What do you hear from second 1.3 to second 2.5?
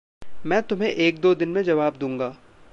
दिन में जवाब दूँगा।